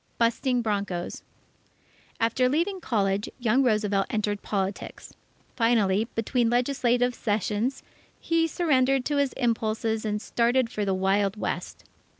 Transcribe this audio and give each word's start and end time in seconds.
Busting 0.17 0.63
Broncos 0.63 1.21
After 2.19 2.49
leaving 2.49 2.81
college, 2.81 3.29
young 3.37 3.61
Roosevelt 3.61 4.07
entered 4.09 4.41
politics. 4.41 5.13
Finally, 5.55 6.05
between 6.15 6.49
legislative 6.49 7.13
sessions, 7.13 7.83
he 8.19 8.47
surrendered 8.47 9.05
to 9.05 9.17
his 9.17 9.33
impulses 9.33 10.03
and 10.03 10.19
started 10.19 10.71
for 10.71 10.85
the 10.85 10.95
Wild 10.95 11.37
West. 11.37 11.83